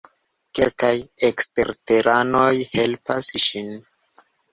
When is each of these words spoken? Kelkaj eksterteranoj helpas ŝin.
Kelkaj 0.59 0.93
eksterteranoj 1.27 2.49
helpas 2.79 3.29
ŝin. 3.45 3.71